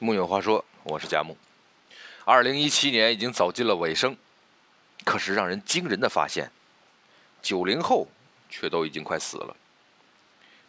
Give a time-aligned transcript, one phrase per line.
[0.00, 1.36] 木有话说，我是佳木。
[2.24, 4.16] 二零一七年已经走进了尾声，
[5.04, 6.50] 可是让人惊人的发现，
[7.40, 8.08] 九零后
[8.50, 9.56] 却都已经快死了。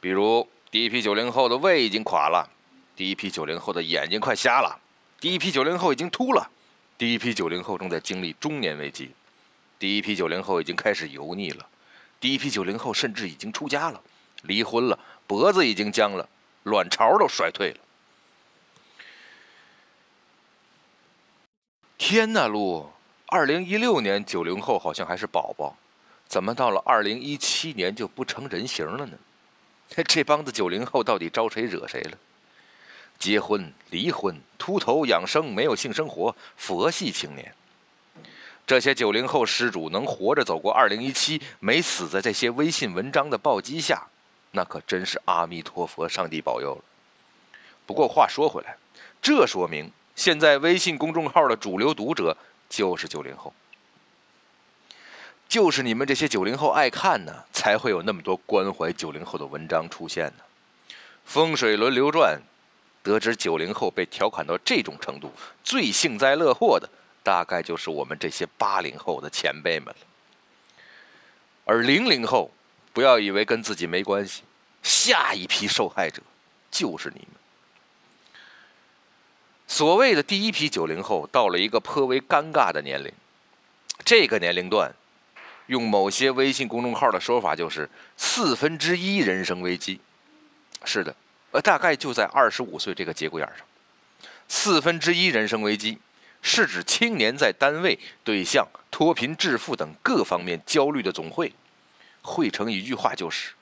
[0.00, 2.50] 比如，第一批九零后的胃已经垮了，
[2.96, 4.80] 第一批九零后的眼睛快瞎了，
[5.20, 6.50] 第一批九零后已经秃了，
[6.98, 9.12] 第一批九零后正在经历中年危机，
[9.78, 11.64] 第一批九零后已经开始油腻了，
[12.18, 14.02] 第一批九零后甚至已经出家了，
[14.42, 14.98] 离婚了，
[15.28, 16.28] 脖子已经僵了，
[16.64, 17.78] 卵巢都衰退了。
[22.04, 22.90] 天呐，路！
[23.26, 25.76] 二零一六年九零后好像还是宝宝，
[26.26, 29.16] 怎么到了二零一七年就不成人形了呢？
[30.08, 32.18] 这帮子九零后到底招谁惹谁了？
[33.20, 37.54] 结婚、离婚、秃头、养生、没有性生活、佛系青年，
[38.66, 44.08] 这些九零后施主能活着走过二零一七，没死在这些微信文章的暴击下，
[44.50, 46.82] 那可真是阿弥陀佛，上帝保佑了。
[47.86, 48.76] 不过话说回来，
[49.22, 49.92] 这说明。
[50.14, 52.36] 现在微信公众号的主流读者
[52.68, 53.52] 就是九零后，
[55.48, 60.44] 就是你们这些九零后爱看呢，才会有那么多关怀九零后的文章出现呢。
[61.24, 62.40] 风水轮流转，
[63.02, 65.32] 得知九零后被调侃到这种程度，
[65.64, 66.88] 最幸灾乐祸的
[67.22, 69.96] 大概就是我们这些八零后的前辈们了。
[71.64, 72.50] 而零零后，
[72.92, 74.42] 不要以为跟自己没关系，
[74.82, 76.20] 下一批受害者
[76.70, 77.28] 就是你们。
[79.72, 83.10] 所谓的第一批九零后到了一个颇为尴尬的年龄，
[84.04, 84.92] 这个年龄段，
[85.68, 89.98] 用某些微信公众号的说法就是四分之一人生危机。
[90.84, 91.16] 是的，
[91.52, 93.66] 呃，大概就在二十五岁这个节骨眼上，
[94.46, 95.96] 四分之一人生危机
[96.42, 101.50] 是指青年在单位、对象、脱贫致富等各方面焦虑的总汇。
[102.20, 103.52] 汇成一句话就是：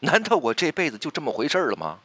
[0.00, 1.98] 难道我这辈子就这么回事了吗？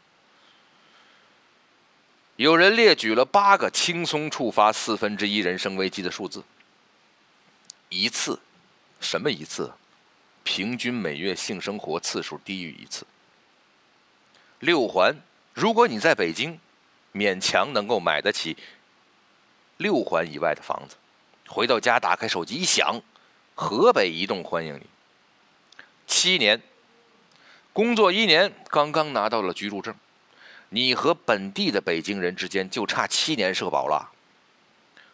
[2.44, 6.44] 有人列举了八个轻松触发四分之一人生危机的数字。
[7.88, 8.38] 一次，
[9.00, 9.72] 什么一次？
[10.44, 13.08] 平均每月性生活次数低于一次。
[14.60, 15.16] 六环，
[15.54, 16.60] 如果你在北京，
[17.14, 18.58] 勉强能够买得起
[19.78, 20.98] 六环以外的房子，
[21.48, 23.02] 回到家打开手机一响，
[23.56, 24.86] 河北移动欢迎你。
[26.06, 26.62] 七年，
[27.72, 29.96] 工作一年，刚刚拿到了居住证。
[30.76, 34.10] 你和本地的北京人之间就差七年社保了。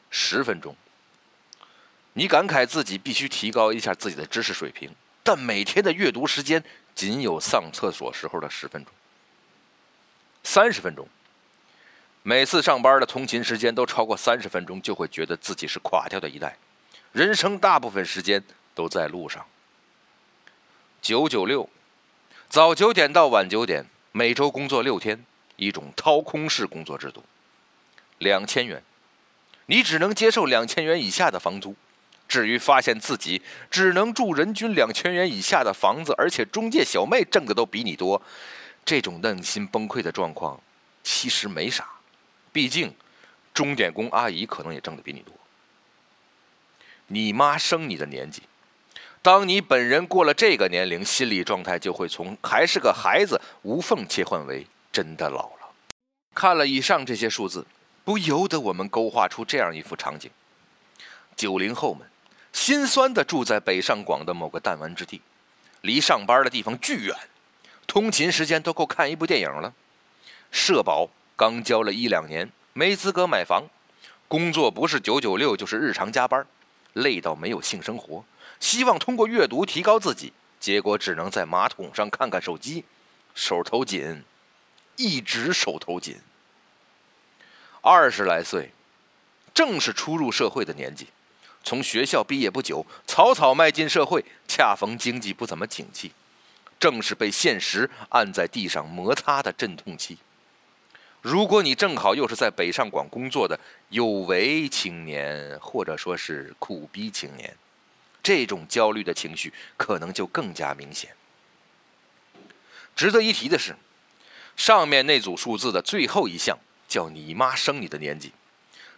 [0.10, 0.74] 十分钟，
[2.14, 4.90] 你感慨自己必须提高一下自己的知识水平，
[5.22, 6.64] 但每天的阅读时间
[6.96, 8.94] 仅有上厕所时候的十分钟。
[10.46, 11.06] 三十分钟，
[12.24, 16.58] 每次上班的通勤时间都超过三十分钟，就会觉得自己是垮掉的一代，
[17.12, 18.42] 人生大部分时间
[18.74, 19.46] 都在路上。
[21.02, 21.70] 九九六，
[22.48, 25.26] 早九点到晚九点，每周工作六天。
[25.60, 27.24] 一种掏空式工作制度，
[28.18, 28.82] 两千元，
[29.66, 31.76] 你只能接受两千元以下的房租。
[32.28, 38.22] 至于发现自己只能住人均两千元以下的房子，而且中介小妹挣的都比你多，
[38.86, 40.62] 这种内心崩溃的状况，
[41.04, 41.88] 其实没啥。
[42.52, 42.94] 毕竟，
[43.52, 45.34] 钟点工阿姨可能也挣的比你多。
[47.08, 48.44] 你妈生你的年纪，
[49.24, 54.68] 当你本人过了这个年龄，心理状态就会从还是个孩子无缝切换为。
[54.92, 55.70] 真的老了。
[56.34, 57.66] 看了以上这些数字，
[58.06, 60.32] 不由得我们勾画出这样一幅场景：
[61.36, 62.08] 九零后们
[62.54, 65.22] 心酸地住在北上广的某个弹丸之地，
[65.82, 67.16] 离上班的地方巨远，
[67.86, 69.74] 通勤时间都够看一部电影了。
[70.52, 73.66] 社保刚交了一两年，没资格买房，
[74.28, 76.46] 工作不是九九六就是日常加班，
[76.94, 78.24] 累到没有性生活，
[78.60, 82.84] 希望通过阅读提高自己，结果只能在马桶上看看手机，
[83.36, 84.24] 手头紧。
[85.00, 86.18] 一直手头紧。
[87.82, 88.72] 二十来岁，
[89.54, 91.08] 正是初入社会的年纪，
[91.64, 96.12] 从学校毕业不久，草草迈进社会，恰逢经济不怎么景气，
[96.78, 100.18] 正是被现实按在地上摩擦的阵痛期。
[101.22, 103.58] 如果你正好又是在北上广工作的
[103.88, 107.56] 有为青年，或者说是苦逼青年，
[108.22, 111.16] 这种焦虑的情绪可能就更加明显。
[112.98, 113.74] 值得一提的是。
[114.60, 118.34] 上面那组数字的最后一项叫你妈生你的年纪。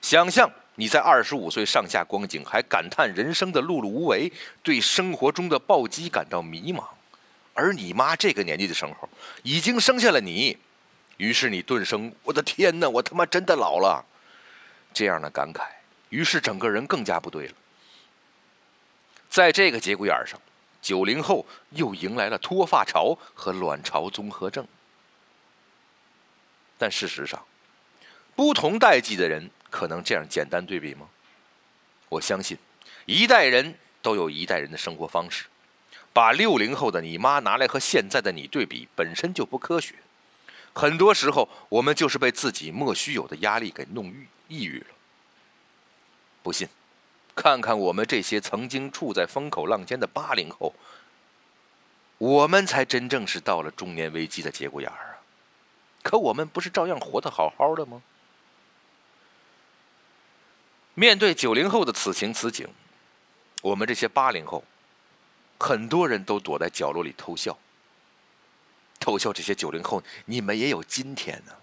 [0.02, 6.84] 想象你在二十五岁上下光景，还感叹人生的碌碌无为，对生活中的暴击感到迷茫，
[7.54, 9.08] 而你妈这个年纪的时候
[9.44, 10.58] 已经生下了你，
[11.18, 14.04] 于是你顿生“我的天哪，我他妈真的老了”
[14.92, 15.62] 这样的感慨，
[16.10, 17.54] 于是整个人更加不对了。
[19.30, 20.40] 在这个节骨眼上，
[20.82, 24.68] 九零后又迎来了脱发潮和卵巢综合症。
[26.82, 27.40] 但事实上，
[28.36, 31.08] 不同代际的人可能这样简单对比吗？
[32.10, 32.58] 我相信，
[33.06, 35.46] 一代人都有一代人的生活方式。
[36.12, 39.94] 把六零后的你妈拿来和现在的你对比，本身就不科学。
[40.74, 44.88] 很多时候，我们就是被自己莫须有的压力给弄郁抑郁了。
[46.42, 46.68] 不信，
[47.36, 50.74] 看看我们这些曾经处在风口浪尖的八零后，
[52.18, 55.11] 我们才真正是到了中年危机的节骨眼儿！
[56.04, 58.02] 可我们不是照样活得好好的吗？
[60.94, 62.68] 面对九零后的此情此景，
[63.62, 64.64] 我们这些八零后，
[65.60, 67.58] 很多人都躲在角落里偷笑，
[69.00, 71.54] 偷笑这些九零后，你们也有今天呢。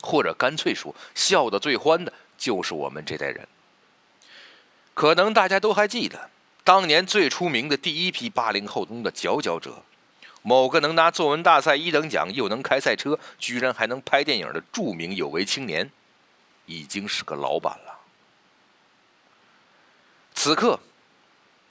[0.00, 3.48] 或者干脆说，笑得最欢的就是我们这代人。
[4.94, 6.30] 可能大家都还记得，
[6.62, 9.82] 当年最出名的第一批八零后中的佼佼者，
[10.48, 15.90] 某个能拿作文大赛一等奖，又能开赛车，居然还能拍电影的著名有为青年。
[16.64, 17.98] 已经是个老板了。
[20.34, 20.80] 此刻，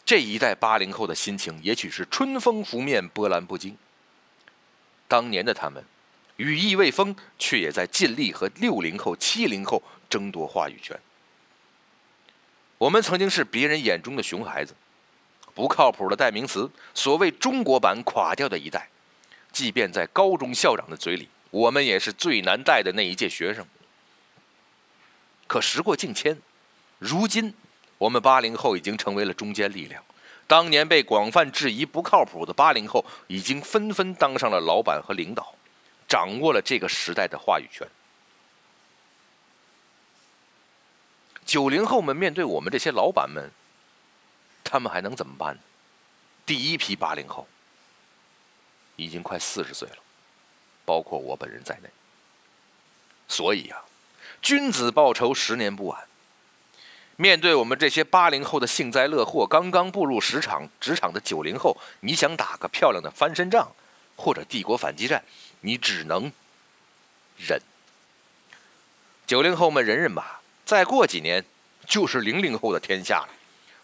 [0.06, 3.76] 这一代八零后的心情也许是春风拂面，波澜不惊。
[5.08, 5.84] 当年的他们，
[6.36, 11.00] 羽翼未丰，却也在尽力和六零后、七零后争夺话语权。
[12.78, 14.76] 我们曾经是别人眼中的熊孩子，
[15.58, 18.88] 不靠谱的代名词，所谓中国版垮掉的一代。
[19.52, 23.66] 即便在高中校长的嘴里，我们也是最难带的那一届学生。
[25.48, 26.40] 可时过境迁，
[27.00, 27.56] 如今
[27.98, 30.04] 我们八零后已经成为了中坚力量。
[30.46, 35.56] 当年被广泛质疑不靠谱的八零后，已经纷纷当上了老板和领导，
[36.08, 37.88] 掌握了这个时代的话语权。
[41.44, 43.50] 九零后们面对我们这些老板们，
[44.68, 45.62] 他们还能怎么办呢？
[46.46, 47.48] 第一批八零后
[48.96, 49.98] 已经快四十岁了，
[50.86, 51.90] 包括我本人在内。
[53.28, 53.82] 所以呀。
[54.40, 56.08] 君子报仇，十年不晚。
[57.16, 63.72] 面对我们这些八零后的幸灾乐祸，刚刚步入职场职场的九零后，你想打个漂亮的翻身仗，
[64.16, 65.24] 或者帝国反击战，
[65.62, 66.32] 你只能
[67.36, 67.60] 忍。
[69.26, 71.44] 九零后们忍忍吧，再过几年
[71.88, 73.30] 就是零零后的天下了，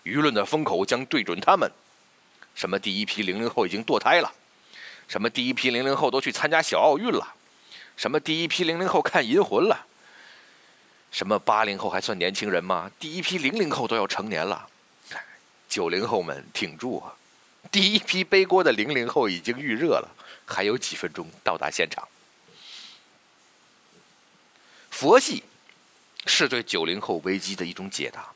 [0.03, 1.71] 舆论的风口将对准他们。
[2.55, 4.31] 什么第一批零零后已经堕胎了，
[5.07, 7.35] 什么第一批零零后都去参加小奥运了，
[7.97, 9.87] 什么第一批零零后看银魂了。
[11.11, 12.91] 什么八零后还算年轻人吗？
[12.99, 14.67] 第一批零零后都要成年了，
[15.69, 17.13] 九零后们挺住啊！
[17.71, 20.09] 第一批背锅的零零后已经预热了，
[20.45, 22.07] 还有几分钟到达现场。
[24.89, 25.43] 佛系
[26.25, 28.31] 是对九零后危机的一种解答。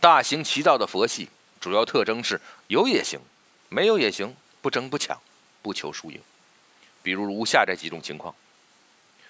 [0.00, 1.28] 大行其道的佛系
[1.60, 3.20] 主要特征是有也行，
[3.68, 5.20] 没有也行，不争不抢，
[5.62, 6.20] 不求输赢。
[7.02, 8.34] 比如如下这几种情况：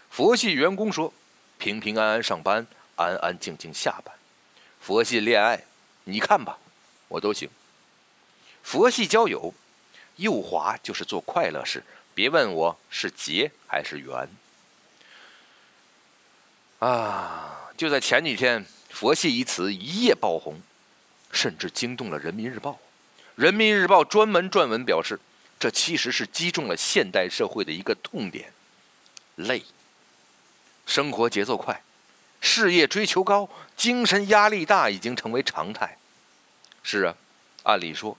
[0.09, 1.13] 佛系员工说。
[1.59, 4.15] 平平安安上班，安安静静下班。
[4.81, 5.63] 佛系恋爱，
[6.05, 6.59] 你看吧，
[7.09, 7.51] 我都行。
[8.63, 9.53] 佛系交友，
[10.17, 11.85] 右滑就是做快乐事，
[12.15, 14.27] 别问我是结还是缘。
[16.79, 20.61] 啊，就在前几天，“佛系”一词一夜爆红，
[21.33, 22.71] 甚至惊动了《人民日报》。
[23.37, 25.19] 《人民日报》专门撰文表示，
[25.59, 28.53] 这其实是击中了现代社会的一个痛点——
[29.37, 29.65] 累。
[30.87, 31.83] 生活节奏快，
[32.41, 35.97] 事业追求高，精神压力大，已经成为常态。
[36.83, 37.15] 是啊，
[37.63, 38.19] 按理说，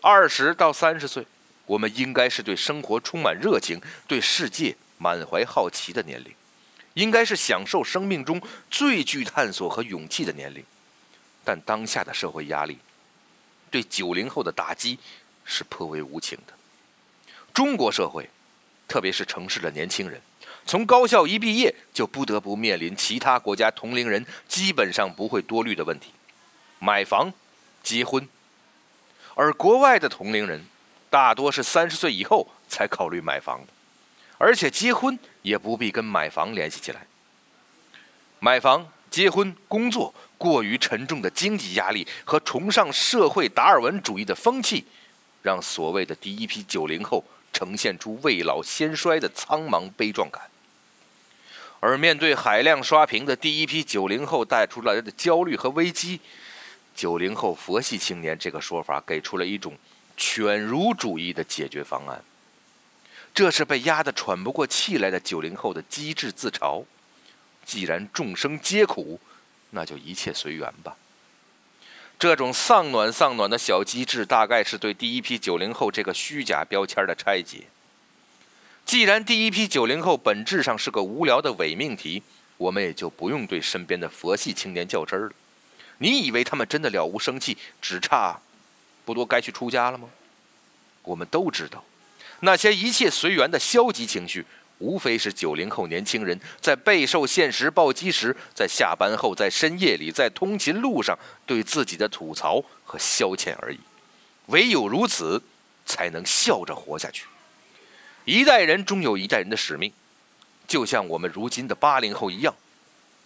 [0.00, 1.26] 二十到三十岁，
[1.66, 6.32] 我们应该是对生活充满热情、对世界满怀好奇的年龄，
[6.96, 10.64] 应该是享受生命中最具探索和勇气的年龄。
[11.44, 12.78] 但当下的社会压力，
[13.70, 14.98] 对九零后的打击
[15.44, 16.54] 是颇为无情的。
[17.52, 18.28] 中国社会，
[18.88, 20.20] 特别是城市的年轻人。
[20.64, 26.10] 从高校一毕业，就不得不面临其他国家同龄人基本上不会多虑的问题：
[26.78, 27.32] 买房、
[27.82, 28.26] 结婚。
[29.34, 30.66] 而国外的同龄人，
[31.10, 33.72] 大多是三十岁以后才考虑买房的，
[34.38, 37.06] 而且结婚也不必跟买房联系起来。
[38.38, 44.84] 买房、结婚、工作，过于沉重的经济压力和崇尚社会达尔文主义的风气，
[45.42, 50.42] 让所谓的第一批九零后呈现出未老先衰的苍茫悲壮感。
[51.80, 56.20] 而面对海量刷屏的第一批九零后带出来的焦虑和危机，
[56.94, 59.74] 九零后佛系青年这个说法给出了一种
[60.16, 62.22] 犬儒主义的解决方案。
[63.36, 66.82] 这是被压得喘不过气来的九零后的机智自嘲。
[67.66, 69.20] 既然众生皆苦，
[69.72, 70.96] 那就一切随缘吧。
[72.18, 77.64] 这种丧暖丧暖的小机智，大概是对第一批九零后这个虚假标签的拆解。
[78.86, 82.22] 既然第一批九零后本质上是个无聊的伪命题，
[82.56, 85.30] 我们也就不用对身边的佛系青年较真了。
[85.98, 88.40] 你以为他们真的了无生气，只差
[89.04, 90.08] 不多该去出家了吗？
[91.02, 91.84] 我们都知道，
[92.40, 94.44] 那些一切随缘的消极情绪，
[94.78, 103.78] 无非是九零后年轻人在备受现实暴击时，在下班后、在深夜里、在通勤路上对自己的吐槽和消遣而已。
[104.46, 105.42] 唯有如此，
[105.84, 107.26] 才能笑着活下去。
[108.24, 109.92] 一代人终有一代人的使命，
[110.68, 112.54] 就像我们如今的八零后一样。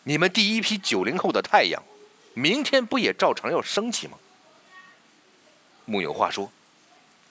[0.04, 1.82] 你们第一批九零后的太阳。
[2.32, 4.16] 明天不也照常要升起吗？
[5.84, 6.50] 木有话说，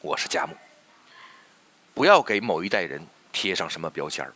[0.02, 0.54] 我是佳木。
[2.00, 4.34] 不要给某一代人贴上什么标签儿。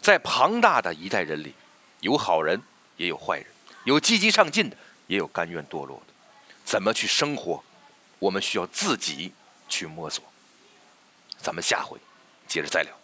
[0.00, 1.52] 在庞大的一代人里，
[2.00, 2.58] 有好人，
[2.96, 3.46] 也有坏人，
[3.84, 6.14] 有积极上进的，也有甘愿堕落的。
[6.64, 7.62] 怎么去生活，
[8.18, 9.34] 我们需要自己
[9.68, 10.24] 去摸索。
[11.36, 11.98] 咱们下回
[12.48, 13.03] 接着再聊。